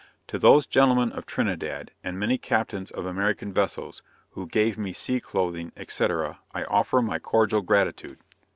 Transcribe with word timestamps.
To 0.29 0.39
those 0.39 0.65
gentlemen 0.65 1.11
of 1.11 1.27
Trinidad, 1.27 1.91
and 2.03 2.17
many 2.17 2.39
captains 2.39 2.89
of 2.89 3.05
American 3.05 3.53
vessels, 3.53 4.01
who 4.31 4.47
gave 4.47 4.75
me 4.75 4.93
sea 4.93 5.19
clothing, 5.19 5.71
&c., 5.87 6.03
I 6.05 6.63
offer 6.63 7.03
my 7.03 7.19
cordial 7.19 7.61
gratitude. 7.61 8.17